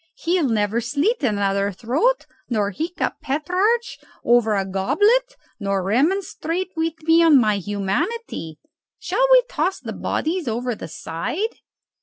He'll 0.15 0.49
never 0.49 0.81
slit 0.81 1.21
another 1.21 1.71
throat, 1.71 2.25
nor 2.49 2.71
hiccup 2.71 3.17
Petrarch 3.21 3.99
over 4.25 4.55
a 4.55 4.65
goblet 4.65 5.35
nor 5.59 5.83
remonstrate 5.83 6.71
with 6.75 7.03
me 7.03 7.21
on 7.21 7.39
my 7.39 7.57
humanity. 7.57 8.57
Shall 8.97 9.27
we 9.31 9.43
toss 9.47 9.79
the 9.79 9.93
bodies 9.93 10.47
over 10.47 10.73
the 10.73 10.87
side?" 10.87 11.57